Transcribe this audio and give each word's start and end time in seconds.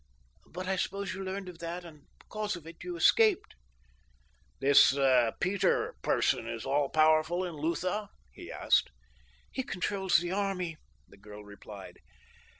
But 0.47 0.67
I 0.67 0.77
suppose 0.77 1.13
you 1.13 1.23
learned 1.23 1.47
of 1.47 1.59
that, 1.59 1.85
and 1.85 2.07
because 2.17 2.55
of 2.55 2.65
it 2.65 2.83
you 2.83 2.95
escaped!" 2.97 3.53
"This 4.59 4.97
Peter 5.39 5.93
person 6.01 6.47
is 6.49 6.65
all 6.65 6.89
powerful 6.89 7.45
in 7.45 7.53
Lutha?" 7.53 8.09
he 8.33 8.51
asked. 8.51 8.89
"He 9.51 9.61
controls 9.61 10.17
the 10.17 10.31
army," 10.31 10.77
the 11.07 11.17
girl 11.17 11.45
replied. 11.45 11.99